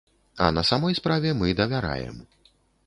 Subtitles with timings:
[0.35, 2.25] А на самой справе мы давяраем.